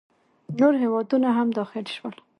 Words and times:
نور 0.59 0.73
هیوادونه 0.83 1.29
هم 1.37 1.47
داخل 1.57 1.85
شول. 1.95 2.15